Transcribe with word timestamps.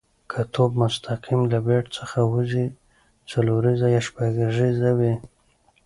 که 0.31 0.41
توپ 0.53 0.71
مستقیم 0.83 1.41
له 1.51 1.59
بېټ 1.67 1.85
څخه 1.97 2.19
وځي، 2.31 2.65
څلوریزه 3.29 3.87
یا 3.95 4.01
شپږیزه 4.07 4.71
کیږي. 4.79 5.11